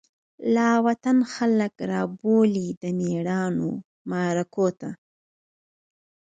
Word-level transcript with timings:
لاوطن 0.53 1.17
خلک 1.33 1.73
رابولی، 1.91 2.67
دمیړانومعرکوته 2.81 4.89